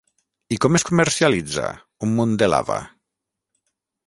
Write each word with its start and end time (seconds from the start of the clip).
I 0.55 0.57
com 0.63 0.77
es 0.79 0.85
comercialitza, 0.87 1.67
un 2.09 2.17
munt 2.21 2.35
de 2.45 2.49
lava? 2.55 2.81